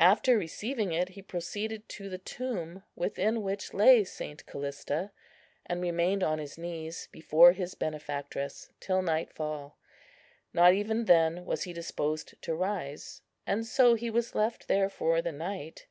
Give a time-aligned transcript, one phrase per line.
[0.00, 4.44] After receiving it, he proceeded to the tomb, within which lay St.
[4.44, 5.10] Callista,
[5.64, 9.78] and remained on his knees before his benefactress till nightfall.
[10.52, 15.22] Not even then was he disposed to rise; and so he was left there for
[15.22, 15.86] the night.